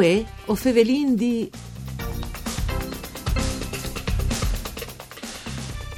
Uè, 0.00 0.24
o 0.46 0.54
fevelin 0.54 1.14
di... 1.14 1.50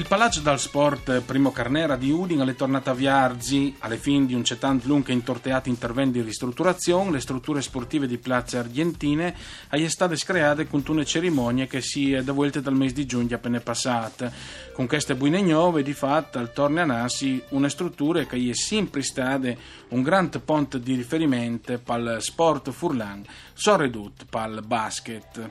Il 0.02 0.08
Palazzo 0.08 0.40
dal 0.40 0.58
Sport 0.58 1.20
Primo 1.20 1.52
Carnera 1.52 1.94
di 1.94 2.10
Udin 2.10 2.40
è 2.40 2.56
tornato 2.56 2.90
a 2.90 2.92
Viarzi 2.92 3.76
alle 3.78 3.96
fin 3.96 4.26
di 4.26 4.34
un 4.34 4.42
cetant 4.42 4.84
lungo 4.84 5.12
intorteato 5.12 5.68
intervento 5.68 6.18
di 6.18 6.24
ristrutturazione, 6.24 7.12
le 7.12 7.20
strutture 7.20 7.62
sportive 7.62 8.08
di 8.08 8.18
Piazza 8.18 8.58
Argentine 8.58 9.32
sono 9.70 9.88
state 9.88 10.16
create 10.16 10.66
con 10.66 10.82
una 10.88 11.04
cerimonia 11.04 11.66
che 11.66 11.80
si 11.80 12.12
è 12.12 12.24
da 12.24 12.32
dal 12.32 12.74
mese 12.74 12.94
di 12.94 13.06
giugno 13.06 13.36
appena 13.36 13.60
passata. 13.60 14.32
Con 14.72 14.88
queste 14.88 15.14
buine 15.14 15.40
nuove, 15.40 15.84
di 15.84 15.92
fatto, 15.92 16.40
al 16.40 16.52
torno 16.52 16.80
a 16.80 16.84
Nasi, 16.84 17.40
una 17.50 17.68
struttura 17.68 18.24
che 18.24 18.50
è 18.50 18.54
sempre 18.54 19.02
stata 19.02 19.54
un 19.90 20.02
grande 20.02 20.40
ponte 20.40 20.80
di 20.80 20.96
riferimento 20.96 21.78
per 21.78 22.00
il 22.00 22.16
sport 22.18 22.72
furlan, 22.72 23.24
sorredut 23.54 24.24
per 24.28 24.50
il 24.50 24.62
basket. 24.66 25.50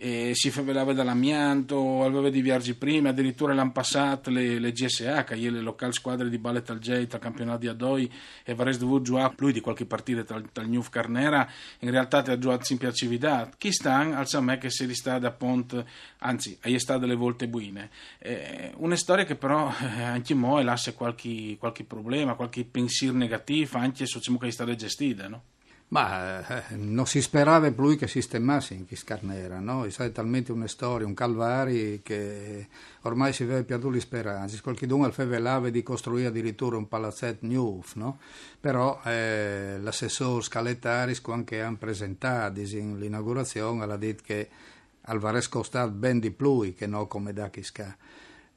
eh, 0.00 0.30
si 0.32 0.50
favelava 0.50 0.94
dall'amianto, 0.94 2.02
aveva 2.02 2.30
di 2.30 2.40
viaggi 2.40 2.74
prima, 2.74 3.10
addirittura 3.10 3.52
l'hanno 3.52 3.72
passato 3.72 4.30
le, 4.30 4.58
le 4.58 4.72
è 4.72 5.36
le 5.36 5.60
locali 5.60 5.92
squadre 5.92 6.30
di 6.30 6.38
ballet 6.38 6.68
al 6.70 6.78
J 6.78 7.06
tra 7.06 7.18
campionato 7.18 7.58
di 7.58 7.68
Adoi 7.68 8.10
e 8.42 8.54
Vares 8.54 8.78
dovuto 8.78 9.02
giocare 9.02 9.34
lui 9.36 9.52
di 9.52 9.60
qualche 9.60 9.84
partita 9.84 10.24
tra, 10.24 10.40
tra 10.52 10.62
il 10.62 10.70
New 10.70 10.82
Carnera, 10.88 11.46
in 11.80 11.90
realtà 11.90 12.18
ha 12.18 12.38
giocato 12.38 12.64
sempre 12.64 12.88
a 12.88 12.92
Cividad. 12.92 13.52
Chi 13.58 13.72
sta, 13.72 13.98
alza 13.98 14.40
me 14.40 14.56
che 14.56 14.70
si 14.70 14.86
rista 14.86 15.18
da 15.18 15.32
Pont, 15.32 15.84
anzi, 16.20 16.56
è 16.58 16.78
stata 16.78 17.00
delle 17.00 17.14
volte 17.14 17.46
buine. 17.46 17.90
Eh, 18.18 18.72
una 18.76 18.96
storia 18.96 19.24
che 19.24 19.36
però 19.36 19.70
eh, 19.70 20.02
anche 20.02 20.32
mo 20.32 20.60
lascia 20.62 20.94
qualche, 20.94 21.56
qualche 21.58 21.84
problema, 21.84 22.34
qualche 22.34 22.64
pensiero 22.64 23.14
negativo, 23.14 23.76
anche 23.76 24.06
se 24.06 24.18
diciamo 24.18 24.38
che 24.38 24.46
è 24.46 24.50
stata 24.50 24.74
gestita, 24.74 25.28
no? 25.28 25.42
Ma 25.90 26.46
eh, 26.46 26.76
non 26.76 27.04
si 27.04 27.20
sperava 27.20 27.68
più 27.72 27.96
che 27.96 28.06
sistemasse 28.06 28.74
in 28.74 28.86
Chiscarnera, 28.86 29.58
no? 29.58 29.84
È 29.84 29.90
stata 29.90 30.10
talmente 30.10 30.52
una 30.52 30.68
storia, 30.68 31.04
un 31.04 31.14
calvari 31.14 32.00
che 32.04 32.68
ormai 33.02 33.32
si 33.32 33.42
vede 33.42 33.64
più 33.64 33.90
le 33.90 33.98
speranze. 33.98 34.60
Qualcuno 34.60 35.04
al 35.04 35.12
fevelave 35.12 35.72
di 35.72 35.82
costruire 35.82 36.28
addirittura 36.28 36.76
un 36.76 36.86
palazzetto 36.86 37.44
new, 37.44 37.82
no? 37.94 38.20
Però 38.60 39.00
eh, 39.04 39.78
l'assessore 39.80 40.42
Scalettaris, 40.42 41.20
quando 41.20 41.60
hanno 41.60 41.76
presentato 41.76 42.60
l'inaugurazione, 42.60 43.82
ha 43.82 43.96
detto 43.96 44.22
che 44.24 44.48
Alvarez 45.02 45.48
costato 45.48 45.90
ben 45.90 46.20
di 46.20 46.30
più 46.30 46.72
che 46.72 46.86
non 46.86 47.08
come 47.08 47.32
da 47.32 47.50
Chisca. 47.50 47.96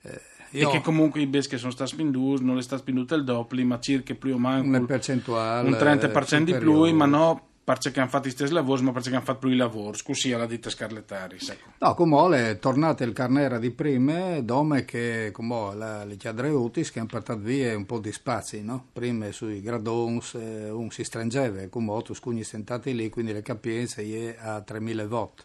Eh, 0.04 0.22
io, 0.52 0.70
e 0.70 0.72
che 0.72 0.82
comunque 0.82 1.20
i 1.22 1.28
bes 1.28 1.48
che 1.48 1.58
sono 1.58 1.72
stati 1.72 1.92
spinduti 1.92 2.44
non 2.44 2.58
è 2.58 2.62
stato 2.62 2.82
spinduto 2.82 3.16
il 3.16 3.24
doppio, 3.24 3.66
ma 3.66 3.80
circa 3.80 4.14
più 4.14 4.36
o 4.36 4.38
meno 4.38 4.62
un 4.62 4.86
30% 4.86 6.44
di 6.44 6.56
più, 6.56 6.94
ma 6.94 7.06
no 7.06 7.48
perché 7.64 7.98
hanno 8.00 8.10
fatto 8.10 8.28
i 8.28 8.32
stessi 8.32 8.52
lavori, 8.52 8.84
ma 8.84 8.92
perché 8.92 9.10
hanno 9.10 9.22
fatto 9.22 9.40
più 9.40 9.50
i 9.50 9.56
lavori, 9.56 9.98
scusi 9.98 10.34
alla 10.34 10.46
ditta 10.46 10.70
Scarlettari. 10.70 11.38
Ecco. 11.40 11.70
No, 11.80 11.94
come 11.94 12.50
è 12.50 12.60
tornato 12.60 13.04
il 13.04 13.14
carnera 13.14 13.58
di 13.58 13.72
prima, 13.72 14.42
dove 14.42 14.84
che 14.84 15.30
come 15.32 15.74
la, 15.76 16.04
le 16.04 16.18
chiadreutis 16.18 16.92
che 16.92 17.00
hanno 17.00 17.08
portato 17.08 17.40
via 17.40 17.76
un 17.76 17.86
po' 17.86 18.00
di 18.00 18.12
spazi, 18.12 18.62
no? 18.64 18.88
Prima 18.92 19.32
sui 19.32 19.62
gradons 19.62 20.34
eh, 20.34 20.70
un 20.70 20.92
si 20.92 21.04
stringeva, 21.04 21.68
come 21.70 22.02
tu 22.04 22.14
scugni 22.14 22.44
sentati 22.44 22.94
lì, 22.94 23.10
quindi 23.10 23.32
le 23.32 23.42
capienze 23.42 24.04
è 24.04 24.36
a 24.38 24.62
3000 24.62 25.04
watt 25.06 25.44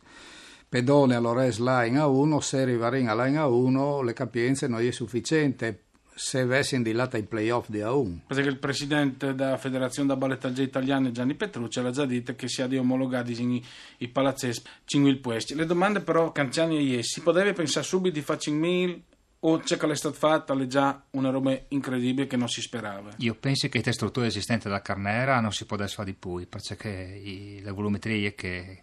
pedone 0.69 1.15
all'ores 1.15 1.59
line 1.59 1.99
a 1.99 2.07
1, 2.07 2.41
se 2.41 2.61
arrivare 2.61 3.05
a 3.07 3.25
line 3.25 3.39
a 3.39 3.47
1 3.47 4.03
le 4.03 4.13
capienze 4.13 4.67
non 4.69 4.81
è 4.81 4.91
sufficiente 4.91 5.85
se 6.19 6.41
avessi 6.41 6.75
indilato 6.75 7.17
i 7.17 7.23
playoff 7.23 7.69
di 7.69 7.79
A1. 7.79 8.27
Perché 8.27 8.49
il 8.49 8.59
presidente 8.59 9.35
della 9.35 9.57
Federazione 9.57 10.09
da 10.09 10.17
Balletaggia 10.17 10.63
Italiana 10.63 11.13
Gianni 11.13 11.35
Petrucci 11.35 11.79
aveva 11.79 11.95
già 11.95 12.05
detto 12.05 12.35
che 12.35 12.49
si 12.49 12.61
ha 12.61 12.67
di 12.67 12.77
omologati 12.77 13.41
i, 13.41 13.65
i 13.99 14.09
palazzeschi 14.09 14.69
5 14.85 15.17
puesti. 15.17 15.55
Le 15.55 15.65
domande 15.65 16.01
però 16.01 16.33
Canciani 16.33 16.97
e 16.97 17.03
si 17.05 17.21
poteva 17.21 17.53
pensare 17.53 17.87
subito 17.87 18.15
di 18.15 18.23
fare 18.23 18.41
5.000 18.41 19.01
o 19.41 19.59
c'è 19.59 19.77
che 19.77 19.87
l'è 19.87 19.95
stata 19.95 20.17
fatta 20.17 20.61
è 20.61 20.67
già 20.67 21.01
una 21.11 21.31
roba 21.31 21.57
incredibile 21.69 22.27
che 22.27 22.37
non 22.37 22.49
si 22.49 22.61
sperava? 22.61 23.11
Io 23.19 23.37
penso 23.37 23.69
che 23.69 23.81
le 23.85 23.93
strutture 23.93 24.27
esistenti 24.27 24.69
da 24.69 24.83
Carnera 24.83 25.39
non 25.39 25.53
si 25.53 25.65
potesse 25.65 25.95
fare 25.95 26.11
di 26.11 26.17
più, 26.19 26.45
perché 26.49 27.61
le 27.63 27.71
volumetrie 27.71 28.35
che 28.35 28.83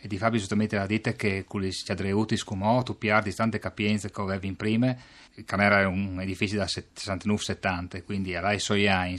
e 0.00 0.06
di 0.06 0.16
Fabio 0.16 0.38
giustamente 0.38 0.76
ha 0.76 0.86
detto 0.86 1.12
che 1.12 1.44
con 1.44 1.60
gli 1.60 1.72
adreuti 1.88 2.36
scumoto, 2.36 2.94
piardi 2.94 3.34
tante 3.34 3.58
capienze 3.58 4.10
che 4.10 4.20
avevi 4.20 4.46
in 4.46 4.56
prima, 4.56 4.94
il 5.34 5.44
Canera 5.44 5.80
è 5.80 5.84
un 5.86 6.20
edificio 6.20 6.56
da 6.56 6.66
69-70, 6.66 8.04
quindi 8.04 8.34
alla 8.36 8.52
i 8.52 8.60
suoi 8.60 8.88
anni, 8.88 9.16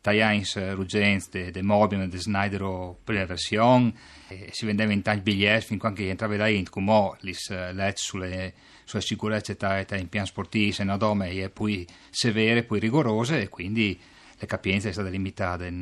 Tajans 0.00 0.56
eh, 0.56 0.74
Ruggens 0.74 1.30
de, 1.30 1.50
de 1.50 1.62
Mobium 1.62 2.06
de 2.08 2.18
Snydero 2.18 2.98
prima 3.02 3.24
versione, 3.24 3.92
e 4.28 4.48
si 4.52 4.66
vendeva 4.66 4.92
in 4.92 5.02
tanti 5.02 5.22
biglietti 5.22 5.66
fin 5.66 5.78
quando 5.78 6.02
entrava 6.02 6.36
da 6.36 6.48
in, 6.48 6.68
come 6.68 7.16
li 7.20 7.34
letto 7.48 8.00
sulle, 8.00 8.52
sulle 8.84 9.02
sicurezze 9.02 9.56
in 9.96 10.08
piano 10.08 10.26
sportivo, 10.26 10.72
se 10.72 10.84
no 10.84 10.98
dome, 10.98 11.30
e 11.30 11.48
poi 11.48 11.86
severe, 12.10 12.64
poi 12.64 12.80
rigorose, 12.80 13.40
e 13.40 13.48
quindi 13.48 13.98
le 14.38 14.46
capienze 14.46 14.92
sono 14.92 15.06
state 15.06 15.10
limitate. 15.10 15.72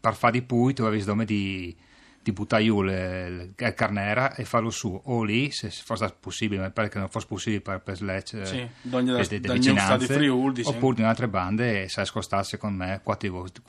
Per 0.00 0.14
fare 0.14 0.32
di 0.32 0.42
poi 0.42 0.72
tu 0.72 0.82
avevi 0.82 1.04
dome 1.04 1.24
di 1.24 1.76
di 2.22 2.32
buttare 2.32 2.64
giù 2.64 2.82
il 2.82 3.52
carnera 3.74 4.34
e 4.34 4.44
farlo 4.44 4.70
su. 4.70 5.00
O 5.04 5.22
lì 5.22 5.50
se 5.50 5.70
fosse 5.70 6.14
possibile 6.18 6.60
ma 6.60 6.70
pare 6.70 6.88
che 6.88 6.98
non 6.98 7.08
fosse 7.08 7.26
possibile 7.26 7.60
per, 7.60 7.80
per 7.80 7.96
Sledge 7.96 8.44
sì, 8.44 8.56
eh, 8.58 9.40
de 9.40 9.52
vicinanze 9.52 10.06
Friuli, 10.06 10.62
oppure 10.64 11.00
in 11.00 11.06
altre 11.06 11.28
bande 11.28 11.88
se 11.88 12.04
scostasse 12.04 12.56
con 12.56 12.74
me 12.74 13.00
4 13.02 13.30
volte 13.30 13.60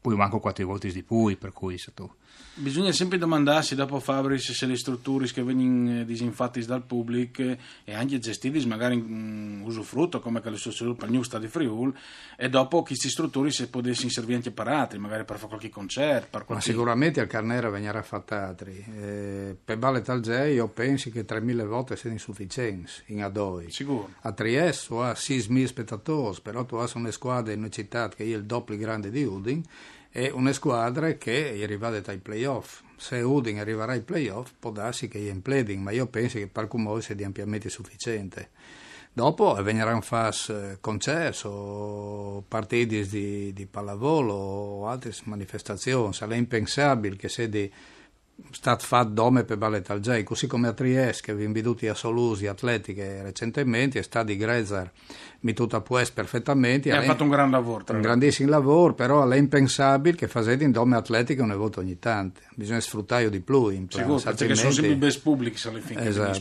poi 0.00 0.16
manco 0.16 0.40
4 0.40 0.66
volte 0.66 0.90
di 0.90 1.02
poi 1.02 1.36
per 1.36 1.52
cui 1.52 1.78
se 1.78 1.92
tu 1.94 2.10
Bisogna 2.54 2.92
sempre 2.92 3.16
domandarsi 3.16 3.74
dopo 3.74 3.98
Fabris 3.98 4.52
se 4.52 4.66
le 4.66 4.76
strutture 4.76 5.26
che 5.26 5.42
vengono 5.42 6.00
eh, 6.00 6.04
disinfatte 6.04 6.62
dal 6.66 6.82
pubblico 6.82 7.40
eh, 7.40 7.58
e 7.84 7.94
anche 7.94 8.18
gestite 8.18 8.64
magari 8.66 8.96
in 8.96 9.04
mm, 9.08 9.62
usufrutto 9.64 10.20
come 10.20 10.42
che 10.42 10.54
strutture 10.56 10.94
per 10.94 11.08
New 11.08 11.22
Stadi 11.22 11.48
Friul 11.48 11.94
e 12.36 12.50
dopo 12.50 12.82
queste 12.82 13.08
strutture 13.08 13.50
se 13.50 13.68
potessero 13.68 14.10
servire 14.10 14.36
anche 14.36 14.50
per 14.50 14.68
altri, 14.68 14.98
magari 14.98 15.24
per 15.24 15.36
fare 15.36 15.48
qualche 15.48 15.70
concerto. 15.70 16.28
Qualche... 16.30 16.52
Ma 16.52 16.60
sicuramente 16.60 17.20
al 17.20 17.26
Carnera 17.26 17.70
venirà 17.70 18.02
fatto 18.02 18.34
altri. 18.34 18.84
Eh, 18.98 19.56
per 19.64 19.78
Ballet 19.78 20.06
Algei 20.10 20.54
io 20.54 20.68
penso 20.68 21.08
che 21.08 21.24
3.000 21.24 21.66
volte 21.66 21.96
siano 21.96 22.14
insufficienti 22.14 22.92
in 23.06 23.22
Adoi. 23.22 23.70
Sicuro. 23.70 24.10
A 24.20 24.32
Trieste 24.32 24.88
tu 24.88 24.94
hai 24.96 25.14
6.000 25.14 25.64
spettatori, 25.64 26.38
però 26.42 26.66
tu 26.66 26.76
hai 26.76 26.90
una 26.94 27.10
squadra 27.10 27.52
in 27.52 27.60
una 27.60 27.70
città 27.70 28.08
che 28.10 28.24
è 28.24 28.26
il 28.26 28.44
doppio 28.44 28.76
grande 28.76 29.10
di 29.10 29.24
Udin 29.24 29.62
è 30.12 30.28
una 30.28 30.52
squadra 30.52 31.14
che 31.14 31.54
è 31.54 31.62
arrivata 31.62 32.10
ai 32.10 32.18
playoff. 32.18 32.82
Se 32.96 33.16
Udin 33.16 33.58
arriverà 33.58 33.92
ai 33.92 34.02
playoff 34.02 34.52
può 34.58 34.70
darsi 34.70 35.08
che 35.08 35.18
è 35.18 35.30
in 35.30 35.40
pleding, 35.40 35.82
ma 35.82 35.90
io 35.90 36.06
penso 36.06 36.36
che 36.36 36.46
per 36.48 36.68
come 36.68 37.00
sia 37.00 37.14
di 37.14 37.24
ampiamente 37.24 37.70
sufficiente. 37.70 38.50
Dopo 39.14 39.54
verranno 39.54 40.02
fatti 40.02 40.52
eh, 40.52 40.76
concerti 40.80 41.48
partiti 42.46 43.06
di, 43.08 43.52
di 43.54 43.66
pallavolo 43.66 44.34
o 44.34 44.86
altre 44.86 45.12
manifestazioni. 45.24 46.12
Sarebbe 46.12 46.36
impensabile 46.36 47.16
che 47.16 47.28
se 47.30 47.48
di 47.48 47.72
stat 48.50 48.82
fatto 48.82 49.10
dome 49.10 49.44
per 49.44 49.56
ballet 49.56 49.88
al 49.90 50.00
J, 50.00 50.22
così 50.22 50.46
come 50.46 50.68
a 50.68 50.72
Trieste 50.72 51.22
che 51.22 51.34
vi 51.34 51.46
veduti 51.46 51.88
a 51.88 51.94
Solusi 51.94 52.46
atletiche 52.46 53.22
recentemente, 53.22 53.98
è 53.98 54.02
stato 54.02 54.26
di 54.26 54.36
Grezar 54.36 54.90
mi 55.42 55.52
tutto 55.54 55.76
a 55.76 55.80
puest 55.80 56.12
perfettamente. 56.12 56.88
E 56.88 56.92
ha 56.92 57.02
fatto 57.02 57.24
un 57.24 57.30
gran 57.30 57.50
lavoro. 57.50 57.84
Un 57.88 58.00
grandissimo 58.00 58.50
lavoro, 58.50 58.94
però 58.94 59.28
è 59.28 59.36
impensabile 59.36 60.16
che 60.16 60.28
facete 60.28 60.64
in 60.64 60.72
dome 60.72 60.96
atletiche 60.96 61.42
una 61.42 61.56
volta 61.56 61.80
ogni 61.80 61.98
tanto. 61.98 62.40
Bisogna 62.54 62.80
sfruttare 62.80 63.28
di 63.30 63.40
più. 63.40 63.86
Sicuro, 63.88 64.20
perché 64.20 64.54
sono 64.54 64.70
sempre 64.70 64.92
i 64.92 64.96
best 64.96 65.20
pubblici 65.20 65.68
alle 65.68 65.80
fine 65.80 66.06
esatto. 66.06 66.40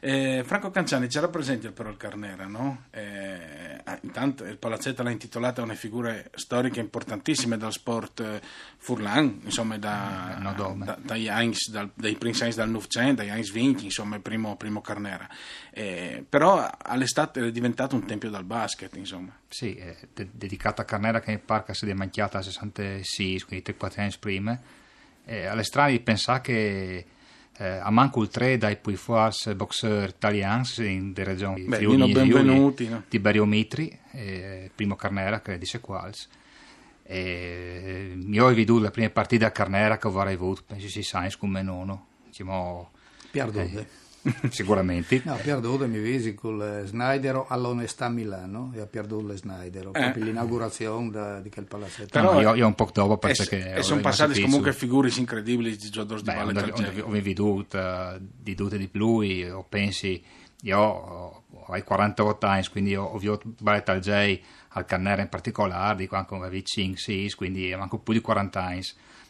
Eh, 0.00 0.42
Franco 0.44 0.70
Canciani 0.70 1.08
ci 1.08 1.18
rappresenta 1.18 1.70
però 1.72 1.90
il 1.90 1.96
Carnera, 1.96 2.46
no? 2.46 2.84
Eh, 2.90 3.82
intanto 4.02 4.44
il 4.44 4.56
palazzetto 4.56 5.02
l'ha 5.02 5.10
intitolata 5.10 5.60
a 5.60 5.64
una 5.64 5.74
figura 5.74 6.14
storica 6.34 6.80
importantissima 6.80 7.56
del 7.56 7.72
sport 7.72 8.20
eh, 8.20 8.40
furlan, 8.76 9.40
insomma 9.44 9.76
da, 9.78 10.36
no 10.40 10.74
da, 10.76 10.98
dai, 11.00 11.26
Heinz, 11.26 11.70
dal, 11.70 11.90
dai 11.94 12.14
Prince 12.16 12.44
Heinz 12.44 12.56
dal 12.56 12.70
Novecento, 12.70 13.22
dai 13.22 13.30
Heinz 13.30 13.50
Vinci, 13.50 13.86
insomma 13.86 14.16
il 14.16 14.22
primo, 14.22 14.56
primo 14.56 14.80
Carnera. 14.80 15.28
Eh, 15.70 16.24
però 16.28 16.68
all'estate 16.82 17.46
è 17.46 17.50
diventato 17.50 17.94
un 17.96 18.06
tempio 18.06 18.30
del 18.30 18.44
basket, 18.44 18.94
insomma. 18.96 19.36
Sì, 19.48 19.74
è 19.74 19.96
de- 20.12 20.28
dedicato 20.32 20.80
a 20.80 20.84
Carnera 20.84 21.20
che 21.20 21.32
in 21.32 21.44
parca 21.44 21.74
si 21.74 21.88
è 21.88 21.94
manchiata 21.94 22.38
a 22.38 22.42
66, 22.42 23.40
quindi 23.40 23.74
3-4 23.76 24.00
anni 24.00 24.14
prima. 24.20 24.60
Eh, 25.24 25.44
alle 25.44 25.64
strane 25.64 25.90
di 25.90 26.00
pensare 26.00 26.40
che 26.40 27.06
eh, 27.58 27.78
a 27.82 27.90
manco 27.90 28.22
il 28.22 28.28
3 28.28 28.56
dai 28.56 28.76
poi 28.76 28.94
force 28.94 29.54
boxer 29.54 30.08
italians 30.10 30.78
in 30.78 31.12
de 31.12 31.24
regioni 31.24 31.62
Beh, 31.62 31.76
Friuli, 31.76 32.12
benvenuti, 32.12 32.88
no? 32.88 33.02
Tiberio 33.08 33.44
Mitri, 33.44 33.96
eh, 34.12 34.70
primo 34.74 34.94
Carnera 34.94 35.40
che 35.40 35.58
dice 35.58 35.80
quals. 35.80 36.28
E 37.02 38.16
io 38.16 38.46
ho 38.46 38.54
veduto 38.54 38.82
la 38.82 38.90
prima 38.90 39.10
partita 39.10 39.46
a 39.46 39.50
Carnera 39.50 39.98
che 39.98 40.06
avrei 40.06 40.34
avuto, 40.34 40.62
penso 40.66 40.88
si 40.88 41.02
sa, 41.02 41.26
come 41.38 41.62
nono. 41.62 42.06
Diciamo, 42.26 42.90
Pierdute. 43.30 43.80
Eh, 43.80 43.86
sicuramente. 44.50 45.20
No, 45.24 45.38
perduto 45.42 45.86
mi 45.86 45.98
visi 45.98 46.34
con 46.34 46.82
Snyder 46.84 47.44
all'Onestà 47.48 48.06
a 48.06 48.08
Milano 48.08 48.72
e 48.74 48.80
ha 48.80 48.86
perduto 48.86 49.34
Snyder, 49.36 49.86
eh. 49.86 49.90
proprio 49.90 50.24
l'inaugurazione 50.24 51.42
di 51.42 51.50
quel 51.50 51.66
palazzetto. 51.66 52.08
Però 52.10 52.34
no, 52.34 52.40
io, 52.40 52.54
io, 52.54 52.66
un 52.66 52.74
po' 52.74 52.90
dopo 52.92 53.18
perché... 53.18 53.74
E, 53.74 53.78
e 53.78 53.82
sono 53.82 54.00
passati 54.00 54.40
comunque 54.40 54.72
figure 54.72 55.10
incredibili 55.16 55.76
di 55.76 55.90
giocatori 55.90 56.22
di 56.22 56.26
Valle. 56.26 57.02
Ho 57.02 57.10
veduto 57.10 58.20
di 58.20 58.54
tutte 58.54 58.78
di 58.78 58.88
più, 58.88 59.06
o 59.52 59.64
pensi, 59.68 60.22
io 60.62 60.78
ho, 60.78 61.42
ho 61.50 61.82
48 61.82 62.46
anni, 62.46 62.66
quindi 62.70 62.96
ho, 62.96 63.04
ho 63.04 63.18
visto 63.18 63.42
Valle 63.60 63.82
Calgeri 63.82 64.42
al 64.70 64.84
Cannera 64.84 65.22
in 65.22 65.28
particolare, 65.28 65.96
di 65.96 66.06
quando 66.06 66.36
avevo 66.36 66.62
5, 66.62 66.98
6, 66.98 67.30
quindi 67.32 67.74
manco 67.74 67.98
più 67.98 68.12
di 68.12 68.20
40 68.20 68.62
anni 68.62 68.82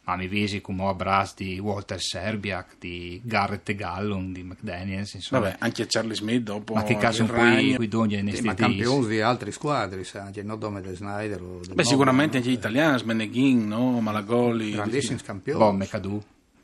ma 0.08 0.16
mi 0.16 0.26
visi 0.26 0.62
come 0.62 0.87
abbracci 0.87 1.44
di 1.44 1.58
Walter 1.58 2.00
Serbiak, 2.00 2.76
di 2.78 3.20
Garrett 3.22 3.75
Gallon, 3.75 4.32
di 4.32 4.43
McDaniels, 4.43 5.12
insomma. 5.12 5.43
Vabbè, 5.43 5.56
anche 5.58 5.84
Charlie 5.87 6.14
Smith 6.14 6.44
dopo 6.44 6.72
Ma 6.72 6.82
che 6.82 6.96
caso 6.96 7.25
un 7.25 7.28
qui, 7.28 7.75
qui 7.75 7.88
dogni 7.88 8.34
sì, 8.34 8.40
Ma 8.40 8.55
campioni 8.55 9.06
di 9.06 9.20
altri 9.20 9.52
squadri, 9.52 10.06
anche 10.14 10.43
non 10.43 10.58
nome 10.58 10.81
del 10.81 10.96
Snyder. 10.96 11.38
Del 11.38 11.75
Beh, 11.75 11.84
sicuramente 11.84 12.38
anche 12.38 12.49
gli 12.49 12.55
italiani, 12.55 13.02
Meneghin, 13.05 13.69
no? 13.69 14.00
Malagoli. 14.00 14.70
Grandissimi 14.70 15.20
campioni. 15.20 15.58
Bob 15.58 15.76
McAdoo. 15.76 16.22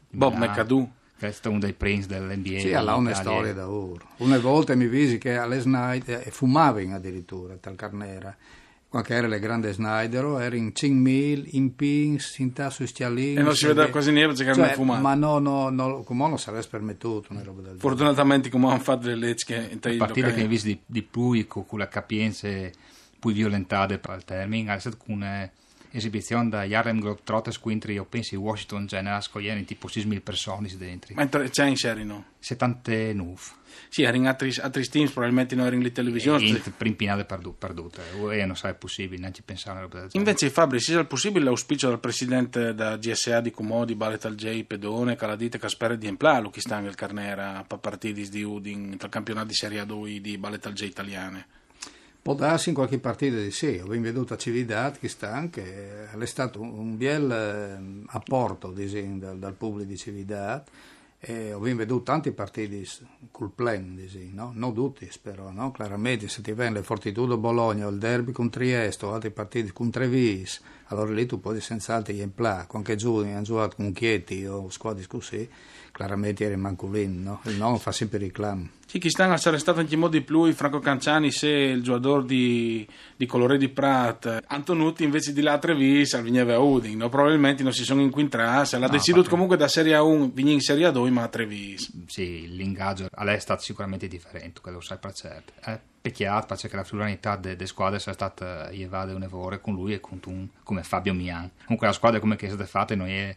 Bob 0.09 0.37
McAdoo. 0.37 0.91
Questo 1.19 1.49
è 1.49 1.51
uno 1.51 1.61
dei 1.61 1.75
prince 1.75 2.07
dell'NBA. 2.07 2.61
Sì, 2.61 2.73
ha 2.73 2.97
una 2.97 3.13
storia 3.13 3.53
da 3.53 3.69
oro. 3.69 4.09
Una 4.19 4.39
volta 4.39 4.75
mi 4.75 4.87
visi 4.87 5.19
che 5.19 5.37
alle 5.37 5.61
Snyder, 5.61 6.31
fumavano 6.31 6.95
addirittura, 6.95 7.57
tal 7.61 7.77
Carnera 7.77 8.35
qualche 8.95 9.15
era 9.15 9.27
le 9.27 9.41
grandi 9.41 9.73
Snyder, 9.73 10.25
era 10.41 10.55
in 10.55 10.71
5.000, 10.73 11.49
in 11.57 11.75
Pins, 11.75 12.39
in 12.39 12.53
Tasso 12.53 12.87
Stialin. 12.87 13.39
E 13.39 13.43
non 13.43 13.57
si 13.57 13.67
vedeva 13.67 13.89
quasi 13.89 14.13
niente 14.13 14.45
perché 14.45 14.61
cioè, 14.61 14.75
fumato. 14.75 15.03
Ma 15.03 15.15
no, 15.15 15.41
no, 15.41 15.69
no, 15.69 16.03
come 16.05 16.29
non 16.29 16.39
sarebbe 16.39 16.65
permettuto 16.71 17.33
una 17.33 17.43
roba 17.43 17.63
del 17.63 17.77
Fortunatamente 17.77 18.51
come 18.51 18.69
hanno 18.69 18.79
fatto 18.79 19.09
le 19.09 19.17
leggi 19.17 19.53
in 19.53 19.81
A 19.83 19.97
partire 19.97 20.33
che 20.33 20.43
hai 20.43 20.47
visto 20.47 20.69
di, 20.69 20.79
di 20.87 21.03
più, 21.03 21.45
con 21.49 21.77
la 21.77 21.89
capienza 21.89 22.49
più 23.19 23.33
violentate 23.33 23.99
per 23.99 24.15
il 24.15 24.25
termine, 24.25 24.73
è 24.73 24.79
stato 24.79 24.97
con 25.05 25.51
esibizione 25.97 26.49
da 26.49 26.61
Harlem 26.61 26.99
Globetrotters 26.99 27.59
contro 27.59 27.93
io 27.93 28.05
penso 28.05 28.39
Washington 28.39 28.87
Generals 28.87 29.29
con 29.29 29.43
tipo 29.65 29.87
6.000 29.87 30.21
persone 30.21 30.69
dentro. 30.77 31.15
Ma 31.15 31.29
c'è 31.29 31.67
in 31.67 31.77
serie 31.77 32.05
no? 32.05 32.33
79. 32.41 33.37
Sì, 33.89 34.03
erano 34.03 34.29
altri, 34.29 34.53
altri 34.61 34.87
teams, 34.89 35.11
probabilmente 35.11 35.55
non 35.55 35.67
erano 35.67 35.83
in 35.83 35.93
televisione. 35.93 36.45
In 36.45 36.61
primpinate 36.77 37.25
perdute, 37.25 38.03
e 38.33 38.45
non 38.45 38.57
sarà 38.57 38.75
possibile 38.75 39.21
neanche 39.21 39.43
pensare. 39.45 39.89
Invece 40.13 40.51
Fabri, 40.51 40.81
se 40.81 40.99
è 40.99 41.05
possibile 41.05 41.45
l'auspicio 41.45 41.89
del 41.89 41.99
presidente 41.99 42.75
da 42.75 42.97
GSA 42.97 43.41
di 43.41 43.51
Comodi, 43.51 43.95
Baletal 43.95 44.35
J, 44.35 44.65
Pedone, 44.65 45.17
Caladite, 45.17 45.59
Caspere 45.59 45.97
di 45.97 46.07
Emplalu, 46.07 46.51
che 46.51 46.61
sta 46.61 46.81
nel 46.81 46.95
Carnera, 46.95 47.65
a 47.67 47.79
partiti 47.79 48.29
di 48.29 48.43
Udin, 48.43 48.97
tra 48.97 49.09
campionati 49.09 49.49
di 49.49 49.55
Serie 49.55 49.83
A2 49.83 50.17
di 50.17 50.39
Baletal 50.39 50.73
J 50.73 50.83
italiane. 50.83 51.47
Può 52.25 52.33
darsi 52.33 52.71
in 52.71 52.75
qualche 52.75 52.99
partita 52.99 53.37
di 53.37 53.51
sì, 53.51 53.83
ho 53.85 53.87
veduto 53.87 54.33
a 54.33 54.39
Cividad 54.39 54.99
che 54.99 55.09
sta 55.09 55.31
anche, 55.31 56.09
è 56.11 56.25
stato 56.25 56.59
un 56.59 56.97
bel 56.97 57.31
eh, 57.31 58.07
apporto 58.07 58.71
diciamo, 58.71 59.19
dal, 59.19 59.37
dal 59.37 59.53
pubblico 59.53 59.91
di 59.91 59.99
Cividad 59.99 60.65
ho 61.53 61.59
veduto 61.59 62.03
tanti 62.03 62.33
partiti 62.33 62.87
col 63.31 63.51
plan, 63.51 64.03
no? 64.33 64.53
non 64.55 64.75
tutti 64.75 65.09
però, 65.21 65.51
no? 65.51 65.71
chiaramente 65.73 66.29
se 66.29 66.43
ti 66.43 66.53
viene 66.53 66.83
Fortitudo 66.83 67.37
Bologna 67.37 67.89
il 67.89 67.99
derby 67.99 68.33
con 68.33 68.51
Trieste 68.51 69.07
altri 69.07 69.31
partiti 69.31 69.73
con 69.73 69.91
Trevis, 69.91 70.63
allora 70.89 71.13
lì 71.13 71.27
tu 71.27 71.41
puoi 71.41 71.61
senz'altro 71.61 72.13
in 72.13 72.35
plà, 72.35 72.67
anche 72.71 72.97
giù 72.97 73.17
hanno 73.17 73.43
giocato 73.43 73.77
con 73.77 73.93
Chieti 73.93 74.45
o 74.47 74.69
squadre 74.71 75.07
così, 75.07 75.49
chiaramente 75.93 76.45
era 76.45 76.57
manculino, 76.57 77.41
no? 77.43 77.51
il 77.51 77.57
nome 77.57 77.79
fa 77.79 77.93
sempre 77.93 78.19
reclamo. 78.19 78.69
Sì, 78.87 78.99
chi 78.99 79.11
sta 79.11 79.25
a 79.25 79.33
essere 79.33 79.59
stato 79.59 79.81
anche 79.81 79.95
in 79.95 80.01
modo 80.01 80.17
di 80.17 80.23
più 80.23 80.53
Franco 80.53 80.79
Canciani 80.79 81.31
se 81.33 81.49
il 81.49 81.83
giocatore 81.83 82.27
di, 82.27 82.87
di 83.17 83.27
Colore 83.27 83.57
di 83.59 83.69
Prat 83.69 84.45
Antonuti 84.47 85.03
invece 85.03 85.33
di 85.33 85.41
là 85.41 85.55
a 85.55 85.59
Trevis 85.59 86.15
al 86.15 86.23
Vigneve 86.23 86.55
a 86.55 86.61
Udin 86.61 86.99
no? 86.99 87.09
probabilmente 87.09 87.63
non 87.63 87.73
si 87.73 87.83
sono 87.83 88.03
inquintrati 88.03 88.79
l'ha 88.79 88.87
no, 88.87 88.93
deciso 88.93 89.25
comunque 89.25 89.57
da 89.57 89.67
Serie 89.67 89.97
A1 89.97 90.33
venire 90.33 90.55
in 90.55 90.61
Serie 90.61 90.89
A2 90.89 91.11
ma 91.11 91.23
a 91.23 91.29
Trevis 91.29 91.91
sì 92.07 92.47
l'ingaggio 92.55 93.09
a 93.11 93.25
lei 93.25 93.35
è 93.35 93.41
stato 93.41 93.63
sicuramente 93.63 94.07
differente 94.07 94.61
quello 94.61 94.81
sai 94.81 94.99
per 94.99 95.13
certo 95.13 95.53
eh, 95.65 95.81
peccato 96.05 96.55
perché 96.55 96.77
la 96.77 96.85
fluidità 96.85 97.37
delle 97.37 97.67
squadre 97.67 97.99
sia 97.99 98.13
stata 98.13 98.69
evade 98.71 99.15
un 99.15 99.23
evore 99.23 99.59
con 99.61 99.75
lui 99.75 99.95
e 99.95 100.01
con 100.01 100.21
un, 100.27 100.49
come 100.63 100.83
Fabio 100.83 101.15
Mian 101.15 101.51
comunque 101.65 101.87
la 101.87 101.95
squadra 101.95 102.21
come 102.21 102.37
che 102.37 102.45
è 102.45 102.49
stata 102.51 102.67
fatta 102.67 102.95
non 102.95 103.09
è 103.09 103.35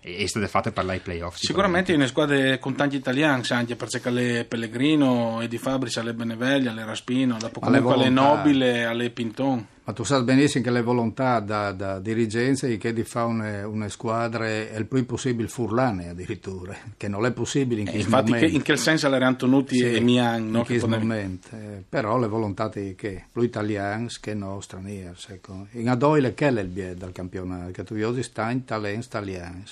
e 0.00 0.28
state 0.28 0.46
fatte 0.46 0.70
per 0.70 0.84
i 0.94 1.00
playoff. 1.00 1.34
Sicuramente 1.34 1.92
in 1.92 2.06
squadre 2.06 2.60
con 2.60 2.76
tanti 2.76 2.94
italiani, 2.94 3.42
anche 3.48 3.74
perché 3.74 4.08
le 4.10 4.44
Pellegrino, 4.44 5.40
Edi 5.40 5.58
Fabris, 5.58 5.96
alle 5.96 6.14
Beneveglia, 6.14 6.70
alle 6.70 6.84
Raspino, 6.84 7.38
dopo 7.38 7.58
comunque 7.58 7.94
alle 7.94 8.08
Nobile, 8.08 8.84
alle 8.84 9.10
Pinton. 9.10 9.66
Ma 9.86 9.92
tu 9.92 10.02
sai 10.02 10.24
benissimo 10.24 10.64
che 10.64 10.72
le 10.72 10.82
volontà 10.82 11.38
da, 11.38 11.70
da 11.70 12.00
dirigenza 12.00 12.66
è 12.66 12.76
che 12.76 12.92
di 12.92 13.04
fare 13.04 13.28
una, 13.28 13.68
una, 13.68 13.88
squadra 13.88 14.44
è 14.44 14.74
il 14.76 14.86
più 14.86 15.06
possibile 15.06 15.46
furlane 15.46 16.08
addirittura, 16.08 16.76
che 16.96 17.06
non 17.06 17.24
è 17.24 17.30
possibile 17.30 17.82
in 17.82 17.86
eh, 17.86 17.90
questo 17.92 18.08
infatti 18.08 18.32
momento. 18.32 18.56
in 18.56 18.62
che 18.62 18.76
senso 18.76 19.08
l'erano 19.08 19.36
tenuti 19.36 19.76
sì, 19.76 19.92
e 19.92 20.00
Mian, 20.00 20.50
no? 20.50 20.58
In 20.58 20.64
questo 20.64 20.88
momento, 20.88 21.50
eh, 21.52 21.84
però 21.88 22.18
le 22.18 22.26
volontà 22.26 22.68
di 22.68 22.96
che, 22.96 23.26
più 23.30 23.42
italiani 23.42 24.08
che 24.20 24.34
no 24.34 24.60
stranieri. 24.60 25.14
Ecco. 25.28 25.68
In 25.74 25.88
Adoile 25.88 26.34
che 26.34 26.48
è 26.48 26.50
il 26.50 26.66
bied 26.66 26.98
dal 26.98 27.12
campionato, 27.12 27.70
che 27.70 27.84
tu 27.84 27.94
vedi 27.94 28.24
sta 28.24 28.50
in 28.50 28.64
talenti 28.64 29.06
italiani 29.06 29.62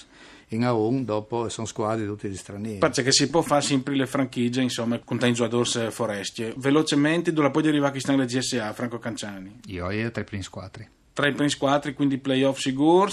in 0.49 0.63
A1 0.63 1.05
dopo 1.05 1.49
sono 1.49 1.67
squadre 1.67 2.07
tutti 2.07 2.29
gli 2.29 2.37
stranieri. 2.37 2.79
Perché 2.79 3.13
si 3.13 3.29
può 3.29 3.43
fare 3.43 3.63
sempre 3.63 3.95
le 3.95 4.07
franchigie, 4.07 4.63
insomma, 4.63 4.99
con 4.99 5.19
tanti 5.19 5.35
giocatori 5.35 5.91
foresti. 5.91 6.53
Velocemente, 6.57 7.33
dove 7.33 7.51
poi 7.51 7.67
arrivare 7.67 7.91
a 7.91 7.95
chi 7.95 8.01
sta 8.01 8.13
nella 8.13 8.25
GSA, 8.25 8.73
Franco 8.73 8.99
Canciani? 8.99 9.61
Io 9.67 9.89
e 9.91 10.11
tre 10.11 10.25
primi 10.25 10.43
squadri. 10.43 10.89
Tre 11.13 11.33
primi 11.33 11.51
squadri, 11.51 11.95
quindi 11.95 12.19
playoff 12.19 12.59
sicuri. 12.59 13.13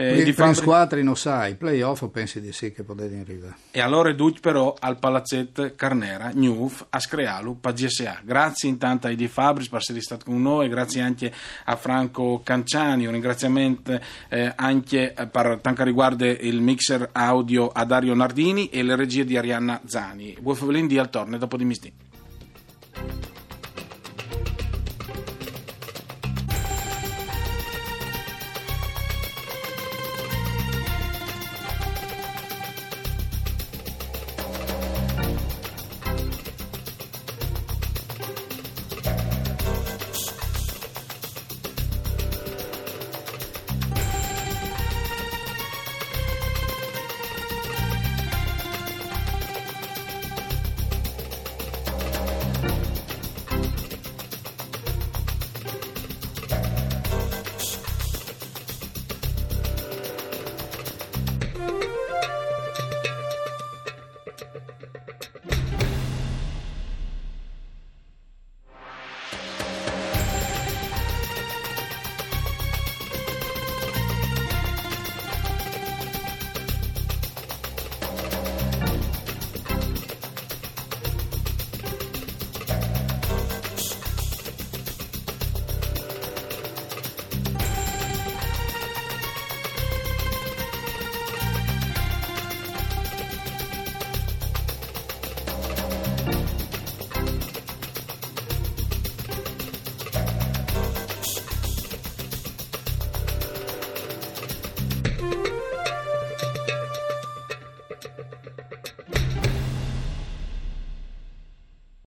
Eh, 0.00 0.22
di 0.22 0.32
fare... 0.32 0.54
squadre 0.54 1.02
non 1.02 1.16
sai, 1.16 1.56
playoff 1.56 2.06
pensi 2.12 2.40
di 2.40 2.52
sì 2.52 2.70
che 2.70 2.84
potete 2.84 3.18
arrivare. 3.18 3.56
E 3.72 3.80
allora 3.80 4.12
Duc 4.12 4.38
però 4.38 4.76
al 4.78 4.96
Palazzet 4.96 5.74
Carnera, 5.74 6.30
Newf, 6.32 6.86
a 6.90 7.00
Screalu, 7.00 7.58
per 7.58 7.72
GSA. 7.72 8.20
Grazie 8.22 8.68
intanto 8.68 9.08
a 9.08 9.10
Edi 9.10 9.26
Fabris 9.26 9.68
per 9.68 9.80
essere 9.80 10.00
stato 10.00 10.26
con 10.26 10.40
noi, 10.40 10.68
grazie 10.68 11.00
anche 11.00 11.32
a 11.64 11.74
Franco 11.74 12.40
Canciani, 12.44 13.06
un 13.06 13.12
ringraziamento 13.12 13.98
eh, 14.28 14.52
anche 14.54 15.14
per 15.32 15.58
quanto 15.60 15.82
riguarda 15.82 16.26
il 16.28 16.60
mixer 16.60 17.08
audio 17.10 17.66
a 17.66 17.84
Dario 17.84 18.14
Nardini 18.14 18.68
e 18.68 18.84
le 18.84 18.94
regie 18.94 19.24
di 19.24 19.36
Arianna 19.36 19.80
Zani. 19.84 20.36
Buon 20.38 20.54
favolin 20.54 20.86
di 20.86 20.96
al 20.96 21.10
torne 21.10 21.38
dopo 21.38 21.56
di 21.56 21.64
misdì. 21.64 21.92